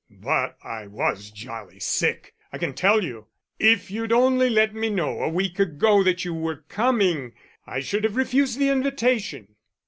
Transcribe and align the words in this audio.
"But 0.09 0.57
I 0.63 0.87
was 0.87 1.29
jolly 1.29 1.79
sick, 1.79 2.33
I 2.51 2.57
can 2.57 2.73
tell 2.73 3.03
you. 3.03 3.27
If 3.59 3.91
you'd 3.91 4.11
only 4.11 4.49
let 4.49 4.73
me 4.73 4.89
know 4.89 5.19
a 5.21 5.29
week 5.29 5.59
ago 5.59 6.01
that 6.01 6.25
you 6.25 6.33
were 6.33 6.65
coming, 6.69 7.33
I 7.67 7.81
should 7.81 8.03
have 8.05 8.15
refused 8.15 8.57
the 8.57 8.69
invitation." 8.69 9.53